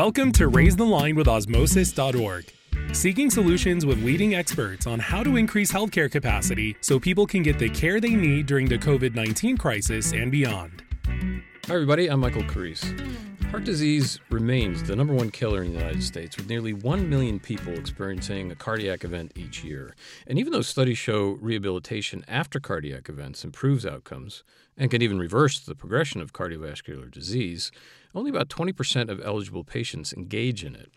[0.00, 2.50] Welcome to Raise the Line with Osmosis.org,
[2.94, 7.58] seeking solutions with leading experts on how to increase healthcare capacity so people can get
[7.58, 10.82] the care they need during the COVID 19 crisis and beyond.
[11.04, 12.06] Hi, everybody.
[12.06, 13.29] I'm Michael Carrese.
[13.50, 17.40] Heart disease remains the number one killer in the United States, with nearly 1 million
[17.40, 19.96] people experiencing a cardiac event each year.
[20.28, 24.44] And even though studies show rehabilitation after cardiac events improves outcomes
[24.76, 27.72] and can even reverse the progression of cardiovascular disease,
[28.14, 30.92] only about 20% of eligible patients engage in it.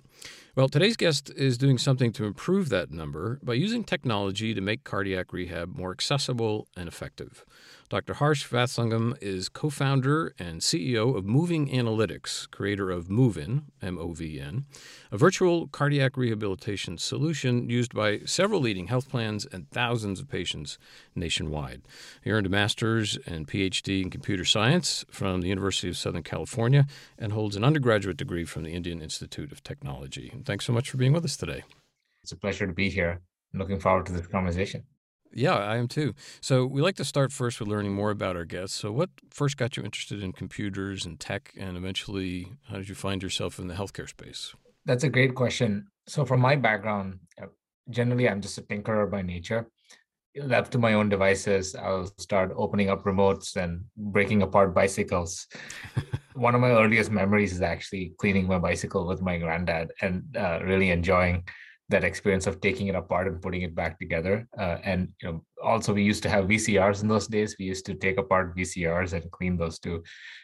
[0.56, 4.84] Well, today's guest is doing something to improve that number by using technology to make
[4.84, 7.44] cardiac rehab more accessible and effective.
[7.90, 8.14] Dr.
[8.14, 14.14] Harsh Vathsangam is co founder and CEO of Moving Analytics, creator of MOVN, M O
[14.14, 14.66] V N,
[15.14, 20.80] a virtual cardiac rehabilitation solution used by several leading health plans and thousands of patients
[21.14, 21.84] nationwide.
[22.24, 26.88] He earned a master's and PhD in computer science from the University of Southern California
[27.20, 30.34] and holds an undergraduate degree from the Indian Institute of Technology.
[30.46, 31.64] Thanks so much for being with us today.
[32.24, 33.22] It's a pleasure to be here.
[33.54, 34.84] looking forward to this conversation.
[35.32, 36.16] Yeah, I am too.
[36.42, 38.76] So we like to start first with learning more about our guests.
[38.76, 42.96] So what first got you interested in computers and tech and eventually how did you
[42.96, 44.56] find yourself in the healthcare space?
[44.86, 45.88] That's a great question.
[46.08, 47.48] So from my background, uh,
[47.90, 49.70] generally I'm just a tinkerer by nature.
[50.36, 55.48] Left to my own devices, I'll start opening up remotes and breaking apart bicycles.
[56.34, 60.60] One of my earliest memories is actually cleaning my bicycle with my granddad and uh,
[60.64, 61.44] really enjoying
[61.90, 64.48] that experience of taking it apart and putting it back together.
[64.58, 67.56] Uh, and you know, also we used to have VCRs in those days.
[67.60, 70.04] We used to take apart VCRs and clean those too.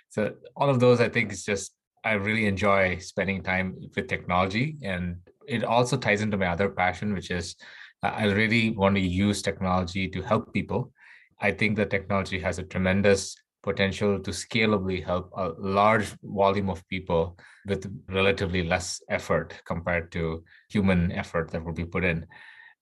[0.10, 4.78] So all of those, I think, is just I really enjoy spending time with technology,
[4.81, 7.55] and it also ties into my other passion, which is
[8.02, 10.94] I really want to use technology to help people.
[11.42, 16.88] I think that technology has a tremendous potential to scalably help a large volume of
[16.88, 22.26] people with relatively less effort compared to human effort that would be put in.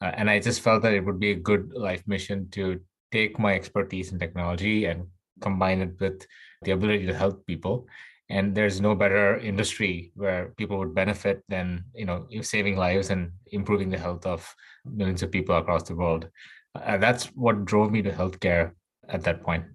[0.01, 2.79] Uh, and I just felt that it would be a good life mission to
[3.11, 5.07] take my expertise in technology and
[5.41, 6.25] combine it with
[6.61, 7.87] the ability to help people.
[8.29, 13.31] And there's no better industry where people would benefit than you know saving lives and
[13.47, 14.53] improving the health of
[14.85, 16.27] millions of people across the world.
[16.75, 18.71] Uh, that's what drove me to healthcare
[19.09, 19.65] at that point.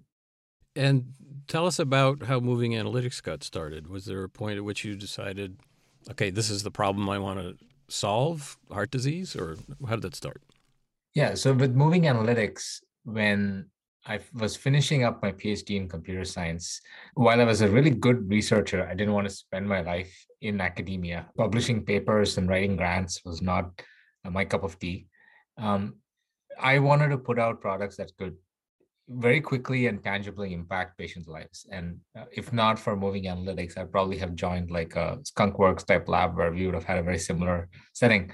[0.75, 1.05] And
[1.47, 3.87] tell us about how moving analytics got started.
[3.87, 5.57] Was there a point at which you decided,
[6.11, 7.55] okay, this is the problem I want to
[7.89, 10.41] solve, heart disease, or how did that start?
[11.13, 13.67] Yeah, so with moving analytics, when
[14.05, 16.81] I was finishing up my PhD in computer science,
[17.13, 20.59] while I was a really good researcher, I didn't want to spend my life in
[20.59, 21.27] academia.
[21.37, 23.71] Publishing papers and writing grants was not
[24.29, 25.07] my cup of tea.
[25.57, 25.95] Um,
[26.59, 28.35] I wanted to put out products that could
[29.09, 31.65] very quickly and tangibly impact patients' lives.
[31.71, 36.07] And uh, if not for moving analytics, I'd probably have joined like a skunkworks type
[36.07, 38.31] lab where we would have had a very similar setting.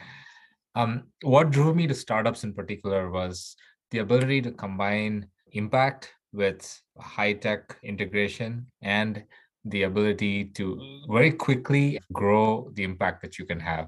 [0.76, 3.56] Um, what drove me to startups in particular was
[3.92, 9.24] the ability to combine impact with high tech integration and
[9.66, 13.88] the ability to very quickly grow the impact that you can have.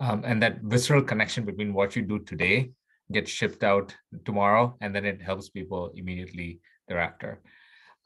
[0.00, 2.72] Um, and that visceral connection between what you do today
[3.12, 3.94] gets shipped out
[4.24, 7.40] tomorrow, and then it helps people immediately thereafter.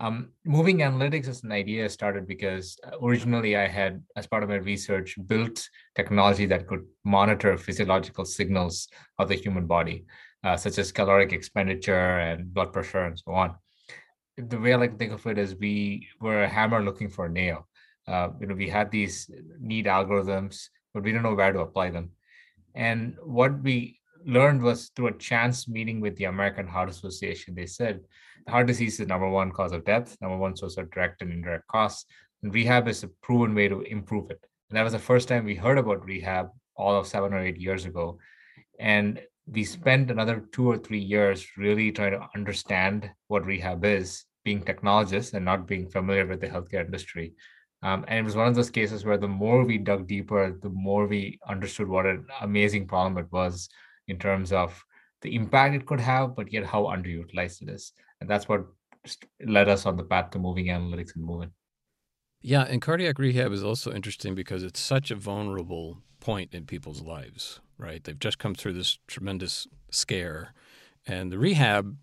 [0.00, 4.48] Um, moving analytics as an idea started because uh, originally I had, as part of
[4.48, 8.88] my research, built technology that could monitor physiological signals
[9.20, 10.04] of the human body,
[10.44, 13.54] uh, such as caloric expenditure and blood pressure and so on.
[14.36, 17.26] The way I like to think of it is we were a hammer looking for
[17.26, 17.68] a nail.
[18.06, 21.90] Uh, you know, we had these neat algorithms, but we don't know where to apply
[21.90, 22.10] them.
[22.74, 27.54] And what we learned was through a chance meeting with the American Heart Association.
[27.54, 28.00] They said
[28.48, 31.66] heart disease is number one cause of death, number one source of direct and indirect
[31.68, 32.04] costs,
[32.42, 34.44] and rehab is a proven way to improve it.
[34.68, 37.58] And that was the first time we heard about rehab all of seven or eight
[37.58, 38.18] years ago.
[38.78, 44.24] And we spent another two or three years really trying to understand what rehab is,
[44.44, 47.34] being technologists and not being familiar with the healthcare industry.
[47.82, 50.70] Um, and it was one of those cases where the more we dug deeper, the
[50.70, 53.68] more we understood what an amazing problem it was
[54.08, 54.82] in terms of
[55.20, 57.92] the impact it could have, but yet how underutilized it is.
[58.20, 58.64] And that's what
[59.44, 61.50] led us on the path to moving analytics and moving.
[62.40, 67.02] Yeah, and cardiac rehab is also interesting because it's such a vulnerable point in people's
[67.02, 68.02] lives, right?
[68.02, 70.52] They've just come through this tremendous scare.
[71.06, 71.96] And the rehab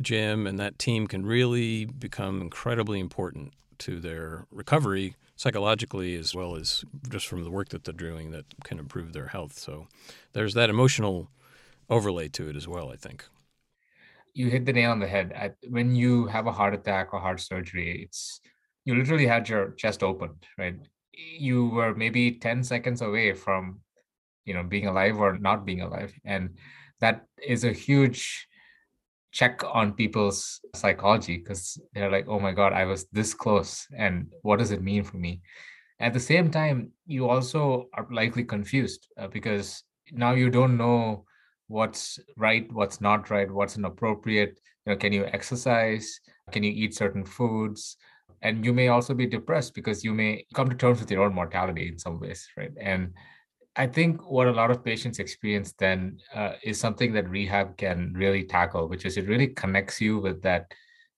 [0.00, 6.54] gym and that team can really become incredibly important to their recovery psychologically as well
[6.54, 9.58] as just from the work that they're doing that can improve their health.
[9.58, 9.86] So
[10.32, 11.30] there's that emotional
[11.88, 13.24] overlay to it as well, I think.
[14.34, 15.54] You hit the nail on the head.
[15.68, 18.40] When you have a heart attack or heart surgery, it's
[18.84, 20.76] you literally had your chest opened, right?
[21.38, 23.80] you were maybe 10 seconds away from
[24.50, 26.12] you know being alive or not being alive.
[26.24, 26.44] And
[27.00, 27.16] that
[27.54, 28.48] is a huge
[29.32, 34.26] check on people's psychology because they're like oh my god i was this close and
[34.42, 35.40] what does it mean for me?
[36.00, 41.24] At the same time you also are likely confused uh, because now you don't know
[41.68, 44.54] what's right what's not right what's inappropriate.
[44.84, 46.06] You know can you exercise?
[46.52, 47.96] Can you eat certain foods?
[48.42, 51.34] And you may also be depressed because you may come to terms with your own
[51.34, 52.74] mortality in some ways right?
[52.80, 53.12] And
[53.76, 58.12] i think what a lot of patients experience then uh, is something that rehab can
[58.14, 60.72] really tackle which is it really connects you with that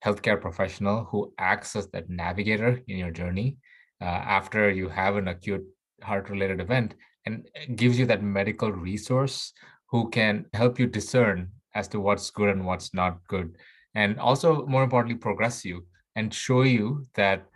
[0.04, 3.56] healthcare professional who acts as that navigator in your journey
[4.00, 5.64] uh, after you have an acute
[6.02, 6.94] heart related event
[7.26, 7.46] and
[7.76, 9.52] gives you that medical resource
[9.88, 13.56] who can help you discern as to what's good and what's not good
[13.94, 17.46] and also more importantly progress you and show you that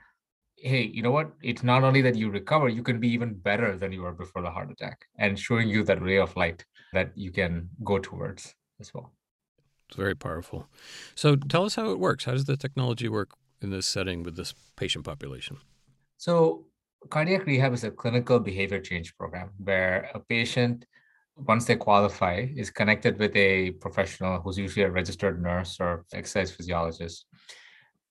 [0.56, 1.32] hey you know what?
[1.42, 4.42] It's not only that you recover you can be even better than you were before
[4.42, 8.54] the heart attack and showing you that ray of light that you can go towards
[8.80, 9.12] as well.
[9.88, 10.66] It's very powerful.
[11.14, 12.24] So tell us how it works.
[12.24, 13.30] How does the technology work
[13.62, 15.58] in this setting with this patient population?
[16.16, 16.66] So
[17.10, 20.86] cardiac rehab is a clinical behavior change program where a patient
[21.36, 26.50] once they qualify is connected with a professional who's usually a registered nurse or exercise
[26.50, 27.26] physiologist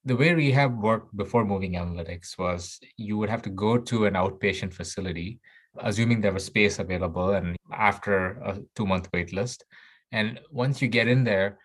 [0.06, 4.14] the way rehab worked before moving analytics was you would have to go to an
[4.14, 5.40] outpatient facility,
[5.80, 9.66] assuming there was space available, and after a two month wait list.
[10.12, 11.58] And once you get in there,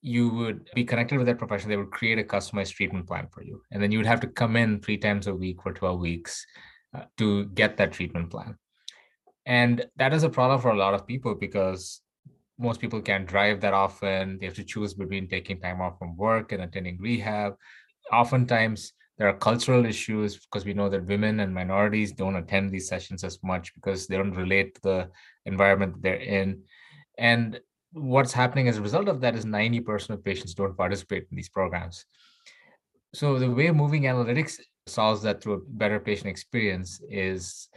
[0.00, 1.70] you would be connected with that professional.
[1.70, 3.62] They would create a customized treatment plan for you.
[3.72, 6.46] And then you would have to come in three times a week for 12 weeks
[6.94, 8.56] uh, to get that treatment plan.
[9.44, 12.00] And that is a problem for a lot of people because
[12.58, 14.38] most people can't drive that often.
[14.38, 17.54] They have to choose between taking time off from work and attending rehab
[18.12, 22.88] oftentimes there are cultural issues because we know that women and minorities don't attend these
[22.88, 25.10] sessions as much because they don't relate to the
[25.44, 26.62] environment they're in.
[27.18, 27.60] And
[27.92, 31.48] what's happening as a result of that is 90% of patients don't participate in these
[31.48, 32.04] programs.
[33.12, 37.68] So the way moving analytics solves that through a better patient experience is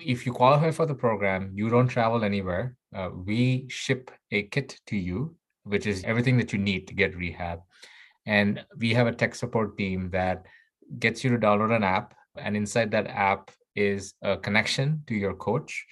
[0.00, 2.74] if you qualify for the program you don't travel anywhere.
[2.94, 7.16] Uh, we ship a kit to you which is everything that you need to get
[7.16, 7.60] rehab
[8.28, 10.44] and we have a tech support team that
[10.98, 12.12] gets you to download an app.
[12.36, 15.86] And inside that app is a connection to your coach.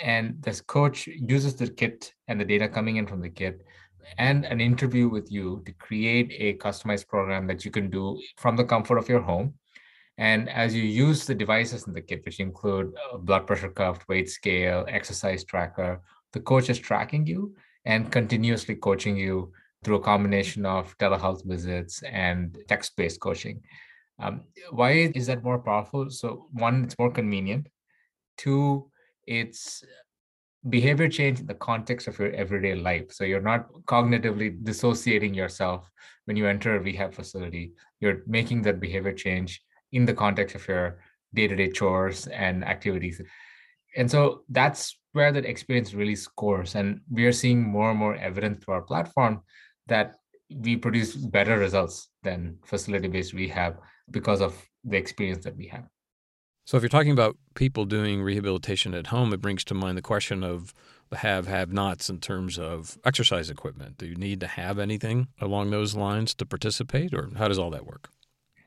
[0.00, 3.66] And this coach uses the kit and the data coming in from the kit
[4.18, 8.56] and an interview with you to create a customized program that you can do from
[8.56, 9.54] the comfort of your home.
[10.16, 14.30] And as you use the devices in the kit, which include blood pressure cuff, weight
[14.30, 16.00] scale, exercise tracker,
[16.32, 19.52] the coach is tracking you and continuously coaching you
[19.82, 23.62] through a combination of telehealth visits and text based coaching.
[24.18, 26.10] Um, why is that more powerful?
[26.10, 27.68] So, one, it's more convenient.
[28.36, 28.90] Two,
[29.26, 29.82] it's
[30.68, 33.12] behavior change in the context of your everyday life.
[33.12, 35.90] So, you're not cognitively dissociating yourself
[36.26, 37.72] when you enter a rehab facility.
[38.00, 39.62] You're making that behavior change
[39.92, 41.00] in the context of your
[41.32, 43.22] day to day chores and activities.
[43.96, 46.74] And so, that's where that experience really scores.
[46.74, 49.40] And we are seeing more and more evidence through our platform
[49.90, 50.14] that
[50.48, 53.76] we produce better results than facility based rehab
[54.10, 55.84] because of the experience that we have.
[56.64, 60.02] So, if you're talking about people doing rehabilitation at home, it brings to mind the
[60.02, 60.72] question of
[61.10, 63.98] the have have nots in terms of exercise equipment.
[63.98, 67.70] Do you need to have anything along those lines to participate, or how does all
[67.70, 68.08] that work?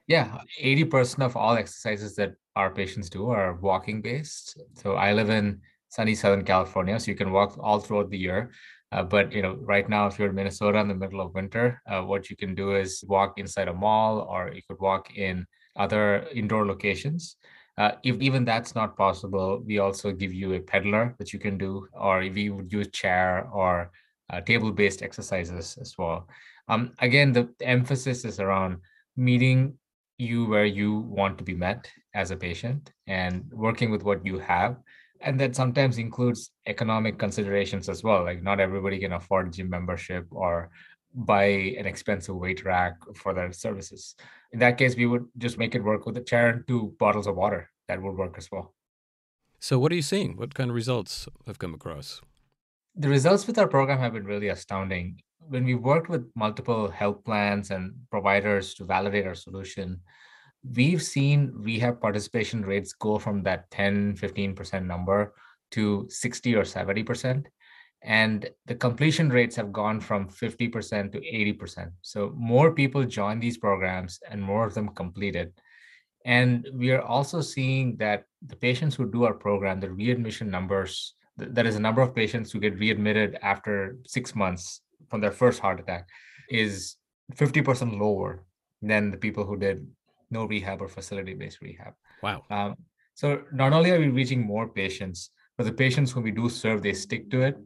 [0.08, 4.60] Yeah, 80% of all exercises that our patients do are walking based.
[4.74, 8.52] So, I live in sunny Southern California, so you can walk all throughout the year.
[8.94, 11.82] Uh, but you know, right now, if you're in Minnesota in the middle of winter,
[11.90, 15.46] uh, what you can do is walk inside a mall, or you could walk in
[15.76, 17.38] other indoor locations.
[17.80, 21.58] Uh, if even that's not possible, we also give you a peddler that you can
[21.58, 23.92] do, or you would use chair or
[24.32, 26.28] uh, table-based exercises as well.
[26.68, 28.78] Um, again, the emphasis is around
[29.18, 29.74] meeting
[30.20, 34.38] you where you want to be met as a patient and working with what you
[34.38, 34.78] have
[35.24, 40.28] and that sometimes includes economic considerations as well like not everybody can afford gym membership
[40.30, 40.70] or
[41.14, 41.46] buy
[41.80, 44.16] an expensive weight rack for their services.
[44.52, 47.28] In that case we would just make it work with a chair and two bottles
[47.28, 47.70] of water.
[47.88, 48.74] That would work as well.
[49.60, 50.36] So what are you seeing?
[50.36, 52.22] What kind of results have come across?
[52.96, 55.22] The results with our program have been really astounding.
[55.40, 60.02] When we worked with multiple health plans and providers to validate our solution
[60.76, 65.34] we've seen rehab participation rates go from that 10 15% number
[65.72, 67.46] to 60 or 70%
[68.06, 73.58] and the completion rates have gone from 50% to 80% so more people join these
[73.58, 75.54] programs and more of them completed
[76.26, 81.16] And we are also seeing that the patients who do our program, the readmission numbers,
[81.38, 85.60] that is a number of patients who get readmitted after six months from their first
[85.60, 86.08] heart attack,
[86.50, 86.96] is
[87.36, 88.46] 50% lower
[88.82, 89.86] than the people who did
[90.34, 91.94] no rehab or facility based rehab.
[92.22, 92.44] Wow.
[92.50, 92.76] Um,
[93.14, 96.82] so not only are we reaching more patients, but the patients who we do serve,
[96.82, 97.58] they stick to it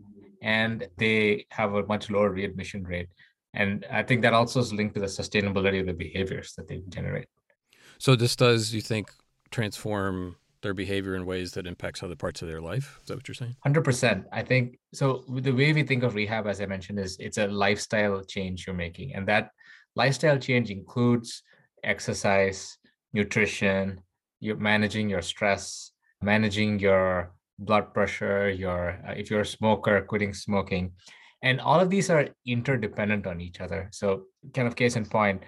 [0.42, 3.10] and they have a much lower readmission rate.
[3.54, 6.82] And I think that also is linked to the sustainability of the behaviors that they
[6.90, 7.28] generate.
[7.98, 9.10] So this does, you think,
[9.50, 12.98] transform their behavior in ways that impacts other parts of their life?
[13.02, 13.56] Is that what you're saying?
[13.66, 14.26] 100%.
[14.32, 15.24] I think so.
[15.30, 18.76] The way we think of rehab, as I mentioned, is it's a lifestyle change you're
[18.76, 19.14] making.
[19.16, 19.52] And that
[19.96, 21.44] lifestyle change includes
[21.84, 22.78] exercise,
[23.14, 24.02] nutrition,
[24.40, 25.92] you're managing your stress,
[26.22, 30.92] managing your blood pressure, your uh, if you're a smoker, quitting smoking.
[31.44, 33.90] And all of these are interdependent on each other.
[33.92, 35.44] So, kind of case in point,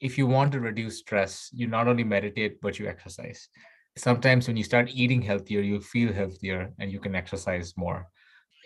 [0.00, 3.48] if you want to reduce stress, you not only meditate, but you exercise.
[3.96, 8.06] Sometimes when you start eating healthier, you feel healthier and you can exercise more.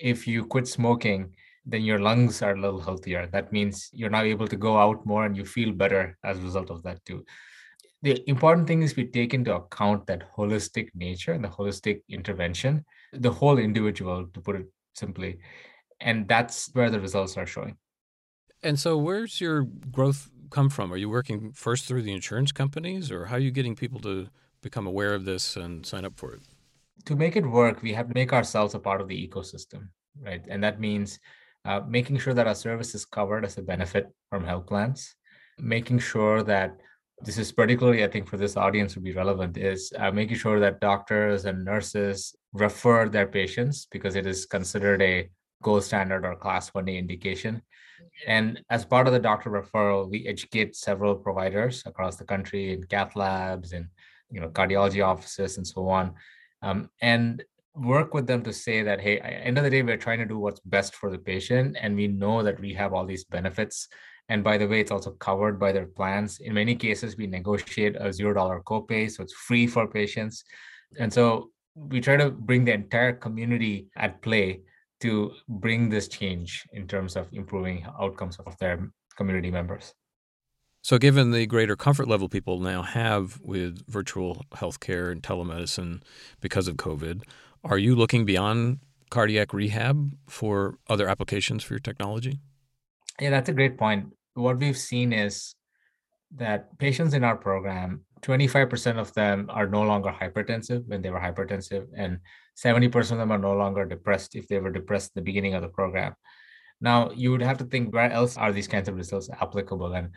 [0.01, 3.29] If you quit smoking, then your lungs are a little healthier.
[3.33, 6.43] That means you're now able to go out more and you feel better as a
[6.43, 7.25] result of that too.
[8.03, 12.85] The important thing is we take into account that holistic nature and the holistic intervention,
[13.13, 15.39] the whole individual, to put it simply.
[16.01, 17.77] And that's where the results are showing.
[18.65, 20.93] And so, where's your growth come from?
[20.93, 24.29] Are you working first through the insurance companies, or how are you getting people to
[24.63, 26.43] become aware of this and sign up for it?
[27.07, 29.89] To make it work, we have to make ourselves a part of the ecosystem,
[30.21, 30.45] right?
[30.49, 31.19] And that means
[31.65, 35.15] uh, making sure that our service is covered as a benefit from health plans,
[35.59, 36.77] making sure that
[37.25, 40.59] this is particularly, I think, for this audience would be relevant is uh, making sure
[40.59, 45.31] that doctors and nurses refer their patients because it is considered a
[45.63, 47.63] gold standard or class 1A indication.
[48.27, 52.83] And as part of the doctor referral, we educate several providers across the country in
[52.85, 53.87] cath labs and
[54.31, 56.15] you know cardiology offices and so on,
[56.63, 60.19] um, and work with them to say that hey, end of the day, we're trying
[60.19, 63.25] to do what's best for the patient, and we know that we have all these
[63.25, 63.89] benefits
[64.29, 66.41] and by the way, it's also covered by their plans.
[66.41, 70.45] In many cases, we negotiate a zero dollar copay, so it's free for patients.
[70.99, 74.61] And so we try to bring the entire community at play
[75.01, 79.93] to bring this change in terms of improving outcomes of their community members.
[80.85, 86.03] So, given the greater comfort level people now have with virtual healthcare and telemedicine
[86.41, 87.23] because of COVID,
[87.65, 92.41] are you looking beyond cardiac rehab for other applications for your technology?
[93.21, 94.07] Yeah, that's a great point.
[94.35, 95.55] What we've seen is
[96.37, 101.21] that patients in our program 25% of them are no longer hypertensive when they were
[101.21, 102.19] hypertensive and
[102.57, 105.63] 70% of them are no longer depressed if they were depressed at the beginning of
[105.63, 106.15] the program.
[106.81, 109.93] Now you would have to think where else are these kinds of results applicable?
[109.93, 110.11] And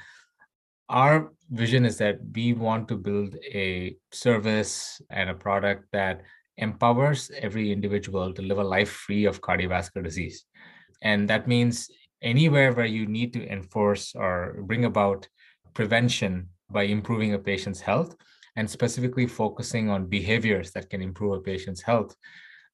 [0.88, 6.22] our vision is that we want to build a service and a product that
[6.58, 10.46] empowers every individual to live a life free of cardiovascular disease
[11.02, 11.90] and that means
[12.22, 15.28] anywhere where you need to enforce or bring about
[15.74, 18.16] prevention by improving a patient's health
[18.56, 22.16] and specifically focusing on behaviors that can improve a patient's health,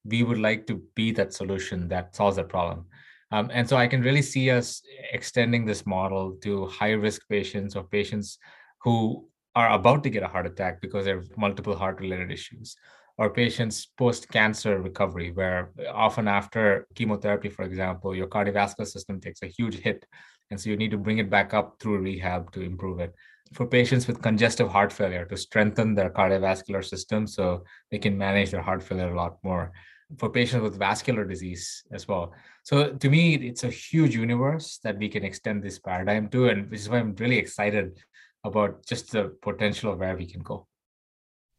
[0.06, 2.86] we would like to be that solution that solves that problem.
[3.32, 7.76] Um, and so I can really see us extending this model to high risk patients
[7.76, 8.38] or patients
[8.84, 12.76] who are about to get a heart attack because they have multiple heart related issues
[13.18, 19.44] or patients post cancer recovery, where often after chemotherapy, for example, your cardiovascular system takes
[19.44, 20.06] a huge hit.
[20.50, 23.14] And so you need to bring it back up through rehab to improve it.
[23.54, 28.52] For patients with congestive heart failure, to strengthen their cardiovascular system so they can manage
[28.52, 29.72] their heart failure a lot more.
[30.18, 32.34] For patients with vascular disease as well.
[32.64, 36.70] So to me, it's a huge universe that we can extend this paradigm to, and
[36.70, 38.00] which is why I'm really excited
[38.44, 40.68] about just the potential of where we can go.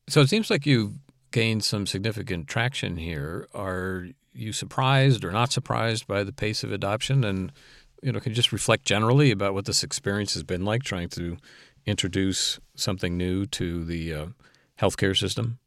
[0.08, 0.94] So it seems like you've
[1.30, 3.48] gained some significant traction here.
[3.54, 7.24] Are you surprised or not surprised by the pace of adoption?
[7.24, 7.52] And
[8.02, 11.08] you know, can you just reflect generally about what this experience has been like trying
[11.10, 11.36] to
[11.86, 14.26] introduce something new to the uh,
[14.80, 15.58] healthcare system?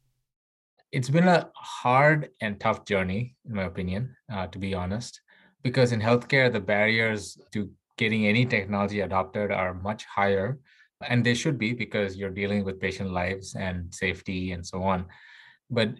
[0.92, 5.20] It's been a hard and tough journey, in my opinion, uh, to be honest,
[5.62, 10.58] because in healthcare, the barriers to getting any technology adopted are much higher.
[11.02, 15.06] And they should be because you're dealing with patient lives and safety and so on
[15.70, 15.90] but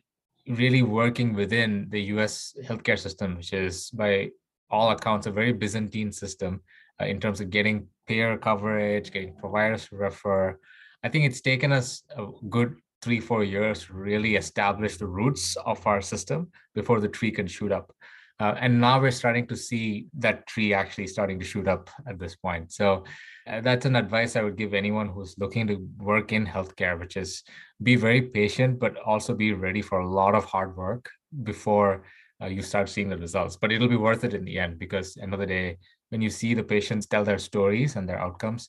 [0.48, 4.30] really working within the US healthcare system, which is by
[4.70, 6.60] all accounts a very Byzantine system
[7.00, 10.58] uh, in terms of getting payer coverage, getting providers to refer.
[11.02, 15.56] I think it's taken us a good three, four years to really establish the roots
[15.56, 17.94] of our system before the tree can shoot up.
[18.38, 22.18] Uh, and now we're starting to see that tree actually starting to shoot up at
[22.18, 22.70] this point.
[22.70, 23.04] So
[23.46, 27.16] uh, that's an advice I would give anyone who's looking to work in healthcare, which
[27.16, 27.42] is
[27.82, 31.08] be very patient, but also be ready for a lot of hard work
[31.44, 32.04] before
[32.42, 33.56] uh, you start seeing the results.
[33.56, 35.78] But it'll be worth it in the end because another day,
[36.10, 38.68] when you see the patients tell their stories and their outcomes,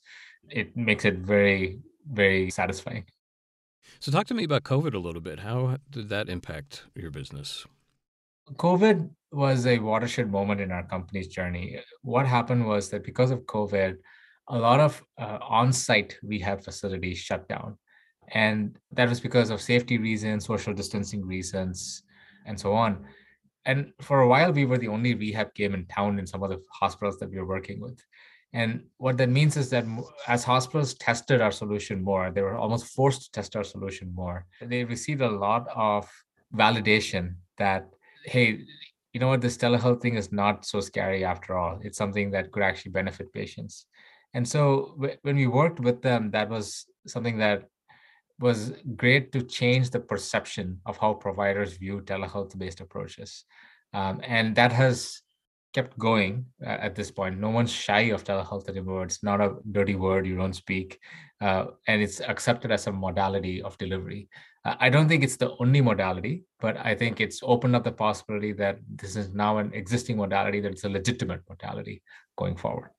[0.50, 3.06] it makes it very, very satisfying.
[4.00, 5.40] So, talk to me about COVID a little bit.
[5.40, 7.66] How did that impact your business?
[8.56, 11.80] COVID was a watershed moment in our company's journey.
[12.01, 13.98] What happened was that because of COVID,
[14.48, 17.77] a lot of uh, on site rehab facilities shut down.
[18.30, 22.04] And that was because of safety reasons, social distancing reasons,
[22.46, 23.06] and so on.
[23.66, 26.50] And for a while, we were the only rehab game in town in some of
[26.50, 28.00] the hospitals that we were working with.
[28.54, 29.86] And what that means is that
[30.27, 34.46] as hospitals tested our solution more, they were almost forced to test our solution more.
[34.62, 36.10] They received a lot of
[36.56, 37.89] validation that,
[38.28, 38.66] hey,
[39.14, 41.80] you know what, this telehealth thing is not so scary after all.
[41.82, 43.86] It's something that could actually benefit patients.
[44.34, 47.64] And so when we worked with them, that was something that
[48.40, 53.46] was great to change the perception of how providers view telehealth based approaches.
[53.94, 55.22] Um, and that has
[55.78, 56.34] kept going
[56.66, 57.40] uh, at this point.
[57.40, 59.04] No one's shy of telehealth anymore.
[59.04, 61.00] It's not a dirty word you don't speak,
[61.40, 64.28] uh, and it's accepted as a modality of delivery.
[64.66, 67.92] Uh, I don't think it's the only modality, but I think it's opened up the
[67.92, 72.02] possibility that this is now an existing modality that it's a legitimate modality
[72.38, 72.90] going forward.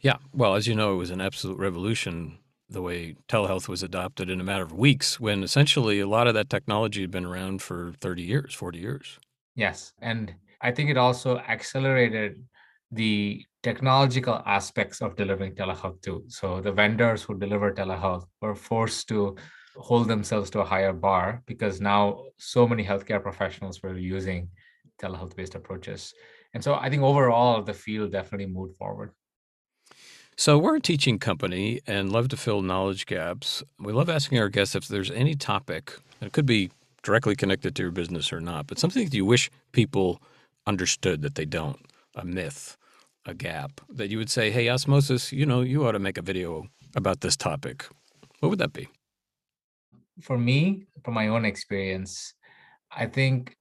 [0.00, 2.38] Yeah, well, as you know, it was an absolute revolution
[2.68, 6.34] the way telehealth was adopted in a matter of weeks when essentially a lot of
[6.34, 9.18] that technology had been around for 30 years, 40 years.
[9.54, 9.92] Yes.
[10.00, 12.42] And I think it also accelerated
[12.90, 16.24] the technological aspects of delivering telehealth too.
[16.28, 19.36] So the vendors who deliver telehealth were forced to
[19.76, 24.48] hold themselves to a higher bar because now so many healthcare professionals were using
[25.00, 26.12] telehealth based approaches.
[26.54, 29.12] And so I think overall the field definitely moved forward.
[30.34, 33.62] So, we're a teaching company and love to fill knowledge gaps.
[33.78, 36.70] We love asking our guests if there's any topic, and it could be
[37.02, 40.22] directly connected to your business or not, but something that you wish people
[40.66, 41.80] understood that they don't,
[42.14, 42.76] a myth,
[43.26, 46.22] a gap, that you would say, hey, Osmosis, you know, you ought to make a
[46.22, 47.86] video about this topic.
[48.40, 48.88] What would that be?
[50.20, 52.34] For me, from my own experience,
[52.90, 53.56] I think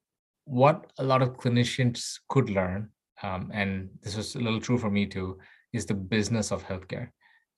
[0.46, 2.90] what a lot of clinicians could learn,
[3.24, 5.38] um, and this was a little true for me too,
[5.74, 7.10] is the business of healthcare.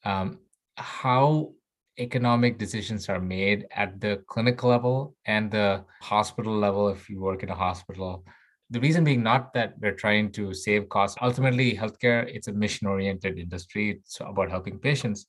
[0.05, 0.39] Um,
[0.77, 1.53] how
[1.99, 7.43] economic decisions are made at the clinic level and the hospital level if you work
[7.43, 8.25] in a hospital
[8.73, 12.87] the reason being not that we're trying to save costs ultimately healthcare it's a mission
[12.87, 15.25] oriented industry it's about helping patients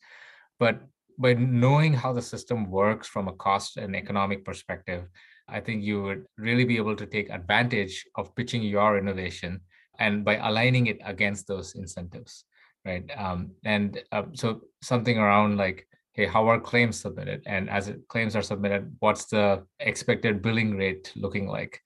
[0.59, 0.81] but
[1.19, 5.03] by knowing how the system works from a cost and economic perspective
[5.49, 9.61] i think you would really be able to take advantage of pitching your innovation
[9.99, 12.45] and by aligning it against those incentives
[12.85, 13.11] right?
[13.17, 17.43] Um, and uh, so something around like, hey, how are claims submitted?
[17.47, 21.81] And as claims are submitted, what's the expected billing rate looking like?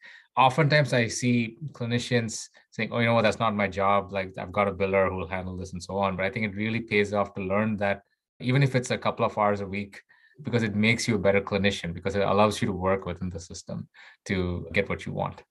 [0.47, 3.23] Oftentimes, I see clinicians saying, "Oh, you know what?
[3.23, 4.13] That's not my job.
[4.13, 6.47] Like, I've got a biller who will handle this and so on." But I think
[6.47, 8.03] it really pays off to learn that,
[8.41, 10.01] even if it's a couple of hours a week,
[10.43, 13.41] because it makes you a better clinician because it allows you to work within the
[13.41, 13.89] system
[14.27, 15.43] to get what you want.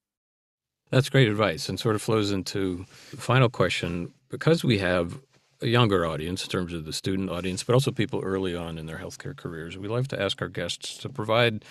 [0.89, 4.13] That's great advice and sort of flows into the final question.
[4.29, 5.19] Because we have
[5.61, 8.85] a younger audience in terms of the student audience, but also people early on in
[8.85, 9.77] their healthcare careers.
[9.77, 11.65] We like to ask our guests to provide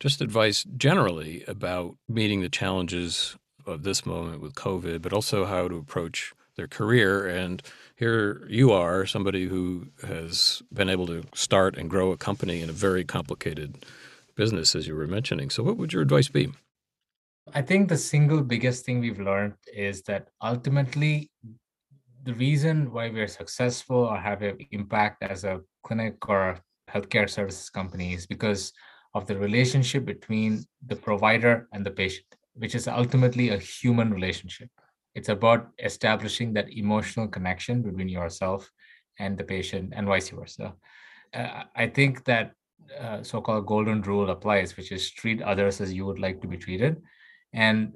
[0.00, 5.68] just advice generally about meeting the challenges of this moment with COVID, but also how
[5.68, 7.26] to approach their career.
[7.26, 7.62] And
[7.96, 12.68] here you are, somebody who has been able to start and grow a company in
[12.68, 13.84] a very complicated
[14.34, 15.50] business, as you were mentioning.
[15.50, 16.50] So, what would your advice be?
[17.54, 21.30] I think the single biggest thing we've learned is that ultimately
[22.24, 26.58] the reason why we're successful or have an impact as a clinic or
[26.90, 28.72] healthcare services company is because
[29.14, 34.68] of the relationship between the provider and the patient, which is ultimately a human relationship.
[35.14, 38.70] It's about establishing that emotional connection between yourself
[39.18, 40.74] and the patient and vice versa.
[41.34, 42.52] Uh, I think that
[43.00, 46.56] uh, so-called golden rule applies, which is treat others as you would like to be
[46.56, 47.02] treated.
[47.52, 47.94] And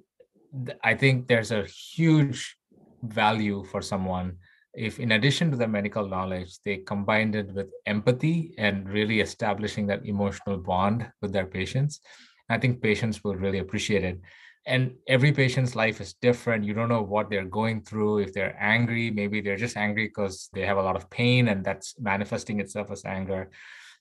[0.67, 2.57] th- I think there's a huge
[3.03, 4.37] value for someone
[4.75, 9.87] if in addition to the medical knowledge they combined it with empathy and really establishing
[9.87, 12.01] that emotional bond with their patients
[12.49, 14.21] i think patients will really appreciate it.
[14.65, 16.65] And every patient's life is different.
[16.65, 18.19] You don't know what they're going through.
[18.19, 21.65] If they're angry maybe they're just angry because they have a lot of pain and
[21.65, 23.51] that's manifesting itself as anger.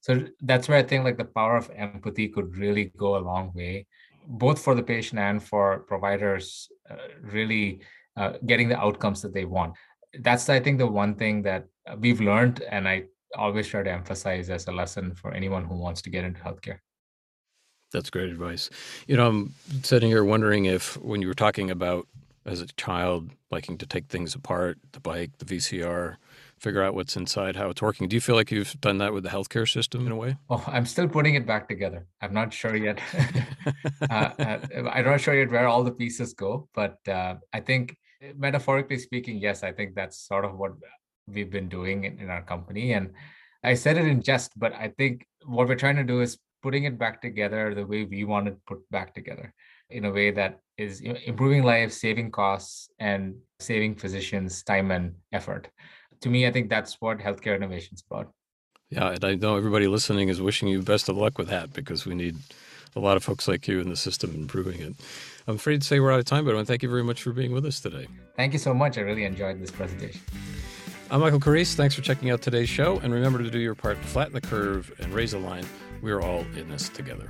[0.01, 3.51] So that's where i think like the power of empathy could really go a long
[3.55, 3.87] way
[4.27, 7.81] both for the patient and for providers, uh, really
[8.17, 9.74] uh, getting the outcomes that they want.
[10.19, 11.67] That's, I think, the one thing that
[12.00, 13.06] we've learned, and I
[13.38, 16.80] always try to emphasize as a lesson for anyone who wants to get into healthcare.
[17.91, 18.69] That's great advice.
[19.08, 22.08] You know, I'm sitting here wondering if when you were talking about
[22.45, 26.15] as a child liking to take things apart, the bike, the VCR,
[26.62, 28.08] figure out what's inside, how it's working.
[28.08, 30.38] Do you feel like you've done that with the healthcare system in a way?
[30.47, 32.06] Oh, I'm still putting it back together.
[32.21, 33.00] I'm not sure yet.
[34.10, 34.30] uh,
[34.91, 37.97] I'm not sure yet where all the pieces go, but uh, I think,
[38.38, 40.74] metaphorically speaking, yes, I think that's sort of what
[41.28, 42.93] we've been doing in, in our company.
[42.93, 43.13] And
[43.63, 46.84] I said it in jest, but I think what we're trying to do is putting
[46.84, 49.52] it back together the way we want it put back together
[49.89, 55.67] in a way that is improving lives, saving costs, and saving physicians time and effort
[56.21, 58.31] to me, I think that's what healthcare innovation is about.
[58.89, 62.05] Yeah, and I know everybody listening is wishing you best of luck with that because
[62.05, 62.38] we need
[62.95, 64.95] a lot of folks like you in the system improving it.
[65.47, 67.03] I'm afraid to say we're out of time, but I want to thank you very
[67.03, 68.07] much for being with us today.
[68.36, 68.97] Thank you so much.
[68.97, 70.21] I really enjoyed this presentation.
[71.10, 71.75] I'm Michael Carrese.
[71.75, 72.99] Thanks for checking out today's show.
[72.99, 75.65] And remember to do your part to flatten the curve and raise the line.
[76.01, 77.29] We're all in this together.